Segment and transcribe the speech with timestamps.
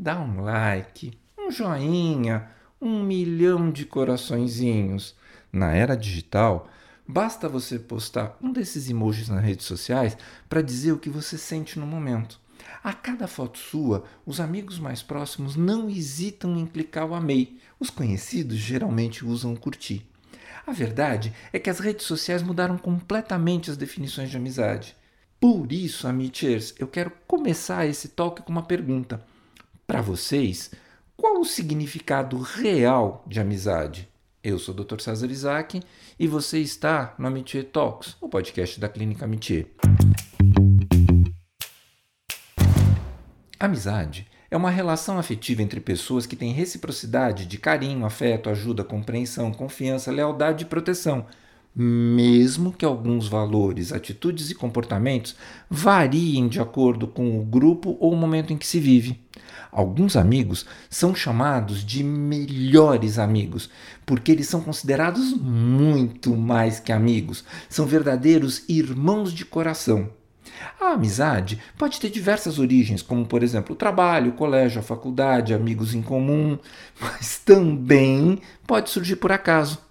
[0.00, 2.48] dá um like, um joinha,
[2.80, 5.14] um milhão de coraçõezinhos.
[5.52, 6.70] Na era digital,
[7.06, 10.16] basta você postar um desses emojis nas redes sociais
[10.48, 12.40] para dizer o que você sente no momento.
[12.82, 17.58] A cada foto sua, os amigos mais próximos não hesitam em clicar o amei.
[17.78, 20.06] Os conhecidos geralmente usam curtir.
[20.66, 24.96] A verdade é que as redes sociais mudaram completamente as definições de amizade.
[25.38, 29.22] Por isso, amichers, eu quero começar esse talk com uma pergunta.
[29.90, 30.70] Para vocês,
[31.16, 34.08] qual o significado real de amizade?
[34.40, 35.00] Eu sou o Dr.
[35.00, 35.82] César Isaac
[36.16, 39.66] e você está no Amitié Talks, o podcast da Clínica Amitié.
[43.58, 49.52] Amizade é uma relação afetiva entre pessoas que têm reciprocidade de carinho, afeto, ajuda, compreensão,
[49.52, 51.26] confiança, lealdade e proteção,
[51.74, 55.36] mesmo que alguns valores, atitudes e comportamentos
[55.68, 59.20] variem de acordo com o grupo ou o momento em que se vive.
[59.72, 63.70] Alguns amigos são chamados de melhores amigos,
[64.04, 70.10] porque eles são considerados muito mais que amigos, são verdadeiros irmãos de coração.
[70.80, 75.54] A amizade pode ter diversas origens, como por exemplo o trabalho, o colégio, a faculdade,
[75.54, 76.58] amigos em comum,
[77.00, 79.89] mas também pode surgir por acaso.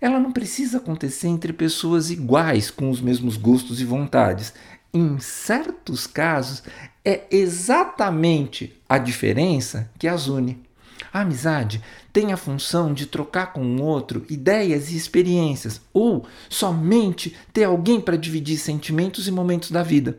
[0.00, 4.52] Ela não precisa acontecer entre pessoas iguais, com os mesmos gostos e vontades.
[4.92, 6.62] Em certos casos,
[7.04, 10.64] é exatamente a diferença que as une.
[11.12, 17.34] A amizade tem a função de trocar com o outro ideias e experiências, ou somente
[17.52, 20.18] ter alguém para dividir sentimentos e momentos da vida.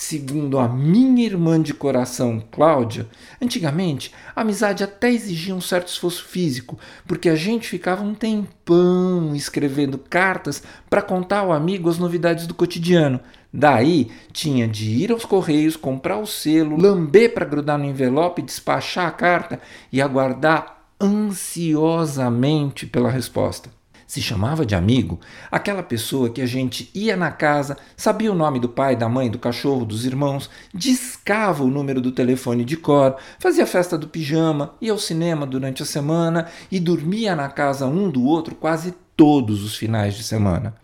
[0.00, 3.06] Segundo a minha irmã de coração, Cláudia,
[3.38, 9.36] antigamente a amizade até exigia um certo esforço físico, porque a gente ficava um tempão
[9.36, 13.20] escrevendo cartas para contar ao amigo as novidades do cotidiano.
[13.52, 19.06] Daí tinha de ir aos correios, comprar o selo, lamber para grudar no envelope, despachar
[19.06, 19.60] a carta
[19.92, 23.79] e aguardar ansiosamente pela resposta
[24.10, 25.20] se chamava de amigo
[25.52, 29.30] aquela pessoa que a gente ia na casa, sabia o nome do pai, da mãe,
[29.30, 34.74] do cachorro, dos irmãos, discava o número do telefone de cor, fazia festa do pijama,
[34.80, 39.62] ia ao cinema durante a semana e dormia na casa um do outro quase todos
[39.62, 40.74] os finais de semana.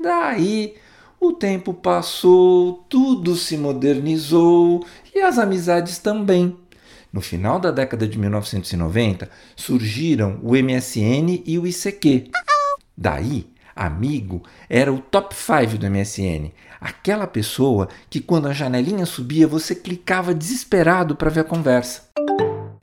[0.00, 0.76] Daí
[1.18, 6.56] o tempo passou, tudo se modernizou e as amizades também.
[7.12, 12.30] No final da década de 1990, surgiram o MSN e o ICQ.
[13.00, 16.52] Daí, amigo era o top 5 do MSN.
[16.78, 22.10] Aquela pessoa que quando a janelinha subia você clicava desesperado para ver a conversa.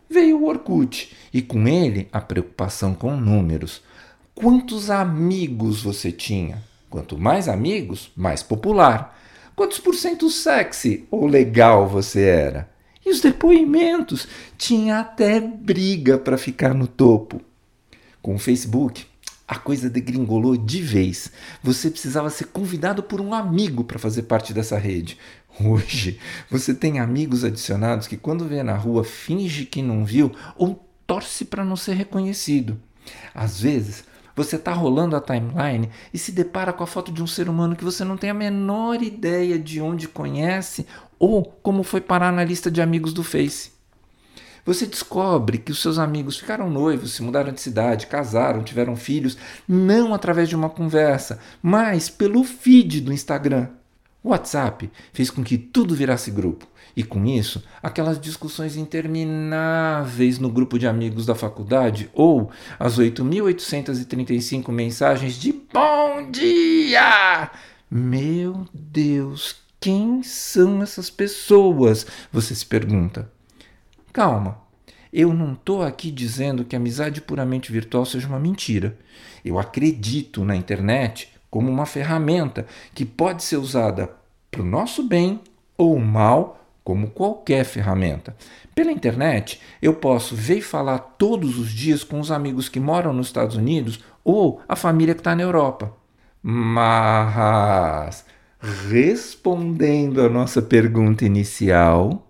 [0.09, 3.83] Veio o Orkut e com ele a preocupação com números.
[4.33, 6.63] Quantos amigos você tinha?
[6.89, 9.16] Quanto mais amigos, mais popular.
[9.56, 12.72] Quantos por cento sexy ou legal você era?
[13.06, 14.27] E os depoimentos?
[14.57, 17.39] Tinha até briga para ficar no topo.
[18.19, 19.06] Com o Facebook,
[19.47, 21.31] a coisa degringolou de vez.
[21.63, 25.18] Você precisava ser convidado por um amigo para fazer parte dessa rede.
[25.59, 26.19] Hoje,
[26.52, 31.46] você tem amigos adicionados que, quando vê na rua, finge que não viu ou torce
[31.46, 32.78] para não ser reconhecido.
[33.34, 34.03] Às vezes,
[34.36, 37.75] você está rolando a timeline e se depara com a foto de um ser humano
[37.75, 40.86] que você não tem a menor ideia de onde conhece
[41.18, 43.76] ou como foi parar na lista de amigos do Face.
[44.67, 49.38] Você descobre que os seus amigos ficaram noivos, se mudaram de cidade, casaram, tiveram filhos,
[49.66, 53.69] não através de uma conversa, mas pelo feed do Instagram.
[54.22, 56.67] O WhatsApp fez com que tudo virasse grupo.
[56.97, 64.69] E com isso, aquelas discussões intermináveis no grupo de amigos da faculdade ou as 8.835
[64.69, 67.51] mensagens de bom dia!
[67.89, 72.06] Meu Deus, quem são essas pessoas?
[72.33, 73.37] Você se pergunta.
[74.17, 74.57] Calma,
[75.13, 78.97] eu não estou aqui dizendo que a amizade puramente virtual seja uma mentira.
[79.45, 84.09] Eu acredito na internet como uma ferramenta que pode ser usada
[84.50, 85.39] para o nosso bem
[85.77, 88.35] ou mal, como qualquer ferramenta.
[88.73, 93.13] Pela internet, eu posso ver e falar todos os dias com os amigos que moram
[93.13, 95.94] nos Estados Unidos ou a família que está na Europa.
[96.42, 98.25] Mas,
[98.59, 102.26] respondendo à nossa pergunta inicial,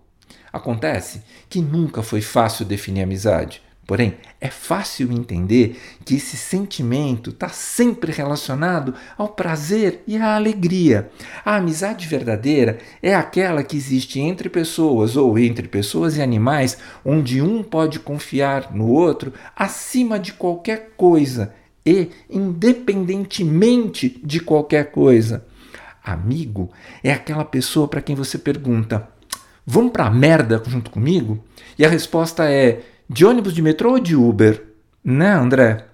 [0.52, 3.62] Acontece que nunca foi fácil definir amizade.
[3.88, 11.10] Porém, é fácil entender que esse sentimento está sempre relacionado ao prazer e à alegria.
[11.42, 17.40] A amizade verdadeira é aquela que existe entre pessoas ou entre pessoas e animais, onde
[17.40, 21.54] um pode confiar no outro acima de qualquer coisa
[21.84, 25.46] e independentemente de qualquer coisa.
[26.04, 26.70] Amigo
[27.02, 29.08] é aquela pessoa para quem você pergunta:
[29.70, 31.44] Vamos pra merda junto comigo?
[31.78, 34.64] E a resposta é: de ônibus, de metrô ou de Uber?
[35.04, 35.84] Né, André?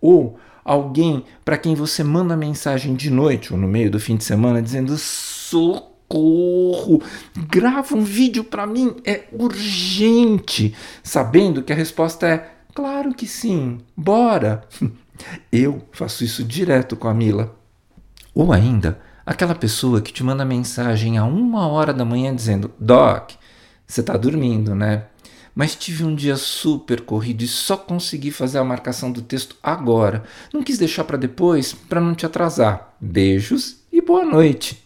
[0.00, 4.24] Ou alguém para quem você manda mensagem de noite ou no meio do fim de
[4.24, 7.02] semana dizendo socorro,
[7.36, 13.80] grava um vídeo para mim, é urgente, sabendo que a resposta é claro que sim,
[13.94, 14.64] bora.
[15.52, 17.54] Eu faço isso direto com a Mila.
[18.34, 18.98] Ou ainda,
[19.30, 23.30] aquela pessoa que te manda mensagem a uma hora da manhã dizendo: Doc,
[23.86, 25.04] você está dormindo, né?
[25.54, 30.24] Mas tive um dia super corrido e só consegui fazer a marcação do texto agora.
[30.52, 32.94] Não quis deixar para depois para não te atrasar.
[33.00, 34.84] Beijos e boa noite.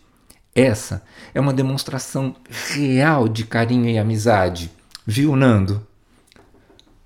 [0.55, 1.03] Essa
[1.35, 2.37] é uma demonstração
[2.71, 4.71] real de carinho e amizade.
[5.07, 5.87] Viu, Nando?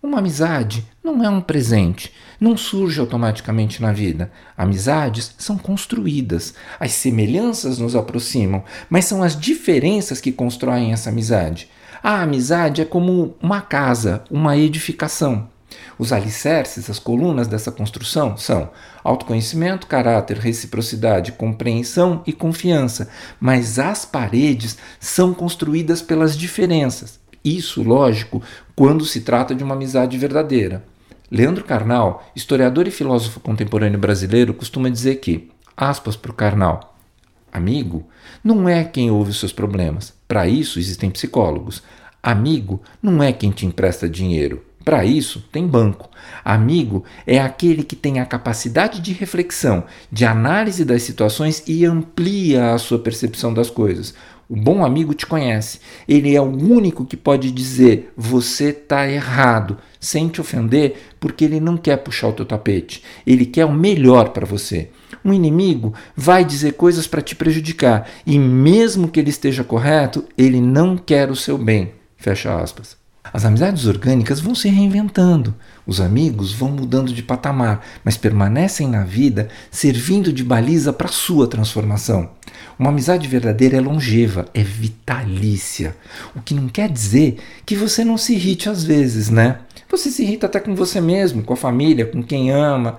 [0.09, 4.33] Uma amizade não é um presente, não surge automaticamente na vida.
[4.57, 6.55] Amizades são construídas.
[6.81, 11.69] As semelhanças nos aproximam, mas são as diferenças que constroem essa amizade.
[12.03, 15.51] A amizade é como uma casa, uma edificação.
[15.99, 18.71] Os alicerces, as colunas dessa construção são
[19.05, 27.21] autoconhecimento, caráter, reciprocidade, compreensão e confiança, mas as paredes são construídas pelas diferenças.
[27.57, 28.43] Isso, lógico,
[28.77, 30.85] quando se trata de uma amizade verdadeira.
[31.31, 36.97] Leandro Carnal, historiador e filósofo contemporâneo brasileiro, costuma dizer que, aspas para o Carnal,
[37.51, 38.07] amigo
[38.45, 40.13] não é quem ouve os seus problemas.
[40.27, 41.83] Para isso existem psicólogos.
[42.23, 44.63] Amigo não é quem te empresta dinheiro.
[44.89, 46.09] Para isso, tem banco.
[46.43, 52.73] Amigo é aquele que tem a capacidade de reflexão, de análise das situações e amplia
[52.73, 54.15] a sua percepção das coisas.
[54.49, 55.79] O bom amigo te conhece.
[56.09, 61.61] Ele é o único que pode dizer você está errado, sem te ofender, porque ele
[61.61, 63.05] não quer puxar o teu tapete.
[63.27, 64.89] Ele quer o melhor para você.
[65.23, 70.63] Um inimigo vai dizer coisas para te prejudicar e mesmo que ele esteja correto, ele
[70.63, 71.93] não quer o seu bem.
[72.17, 72.98] Fecha aspas.
[73.33, 75.55] As amizades orgânicas vão se reinventando,
[75.87, 81.47] os amigos vão mudando de patamar, mas permanecem na vida servindo de baliza para sua
[81.47, 82.31] transformação.
[82.79, 85.97] Uma amizade verdadeira é longeva, é vitalícia.
[86.35, 89.61] O que não quer dizer que você não se irrite às vezes, né?
[89.91, 92.99] Você se irrita até com você mesmo, com a família, com quem ama.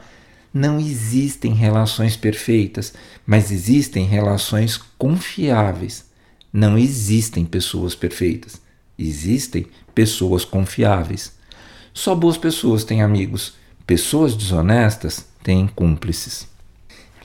[0.54, 2.94] Não existem relações perfeitas,
[3.26, 6.06] mas existem relações confiáveis.
[6.52, 8.60] Não existem pessoas perfeitas.
[8.98, 9.68] Existem
[10.00, 11.34] pessoas confiáveis.
[11.94, 13.56] Só boas pessoas têm amigos.
[13.86, 16.48] Pessoas desonestas têm cúmplices.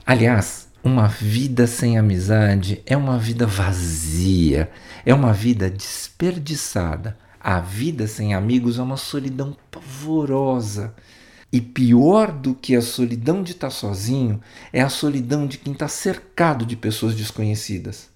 [0.05, 4.69] Aliás, uma vida sem amizade é uma vida vazia,
[5.05, 7.17] é uma vida desperdiçada.
[7.39, 10.93] A vida sem amigos é uma solidão pavorosa.
[11.53, 14.41] E pior do que a solidão de estar sozinho
[14.73, 18.13] é a solidão de quem está cercado de pessoas desconhecidas.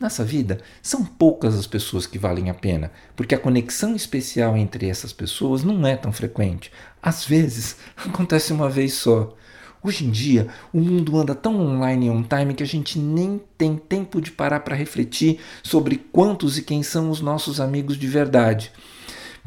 [0.00, 4.88] Nessa vida, são poucas as pessoas que valem a pena, porque a conexão especial entre
[4.88, 6.70] essas pessoas não é tão frequente.
[7.02, 9.34] Às vezes, acontece uma vez só.
[9.82, 13.40] Hoje em dia, o mundo anda tão online e on time que a gente nem
[13.56, 18.06] tem tempo de parar para refletir sobre quantos e quem são os nossos amigos de
[18.06, 18.70] verdade.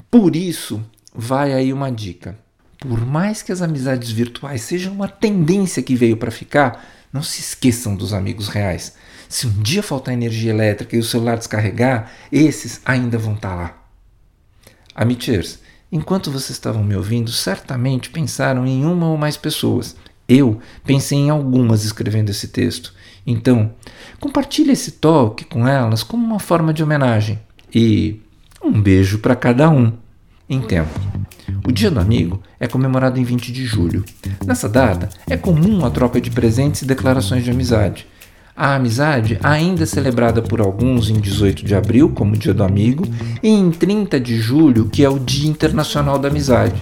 [0.09, 0.81] Por isso,
[1.13, 2.37] vai aí uma dica.
[2.77, 7.39] Por mais que as amizades virtuais sejam uma tendência que veio para ficar, não se
[7.41, 8.95] esqueçam dos amigos reais.
[9.27, 13.55] Se um dia faltar energia elétrica e o celular descarregar, esses ainda vão estar tá
[13.55, 13.87] lá.
[14.93, 15.59] Amiters,
[15.91, 19.95] enquanto vocês estavam me ouvindo, certamente pensaram em uma ou mais pessoas.
[20.27, 22.93] Eu pensei em algumas escrevendo esse texto.
[23.25, 23.73] Então,
[24.19, 27.39] compartilhe esse toque com elas como uma forma de homenagem.
[27.73, 28.21] E
[28.63, 29.93] um beijo para cada um.
[30.51, 30.99] Em tempo.
[31.65, 34.03] O Dia do Amigo é comemorado em 20 de julho.
[34.45, 38.05] Nessa data, é comum a troca de presentes e declarações de amizade.
[38.53, 43.07] A amizade ainda é celebrada por alguns em 18 de abril, como Dia do Amigo,
[43.41, 46.75] e em 30 de julho, que é o Dia Internacional da Amizade.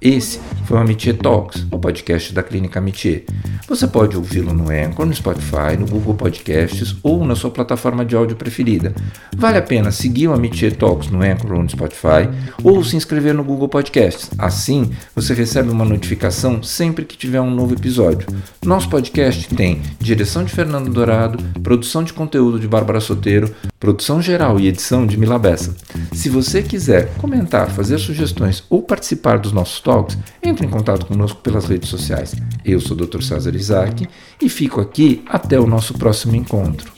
[0.00, 3.24] Esse foi o Amitié Talks, o podcast da Clínica Amitié.
[3.68, 8.14] Você pode ouvi-lo no Anchor, no Spotify, no Google Podcasts ou na sua plataforma de
[8.14, 8.94] áudio preferida.
[9.36, 12.28] Vale a pena seguir o Amitié Talks no Anchor ou no Spotify
[12.62, 14.30] ou se inscrever no Google Podcasts.
[14.38, 18.28] Assim, você recebe uma notificação sempre que tiver um novo episódio.
[18.64, 24.58] Nosso podcast tem direção de Fernando Dourado, produção de conteúdo de Bárbara Soteiro, produção geral
[24.58, 25.74] e edição de Mila Bessa.
[26.12, 31.40] Se você quiser comentar, fazer sugestões ou participar dos nossos talks, entre em contato conosco
[31.40, 32.34] pelas redes sociais.
[32.64, 33.22] Eu sou o Dr.
[33.22, 34.06] César Isaac
[34.40, 36.92] e fico aqui até o nosso próximo encontro.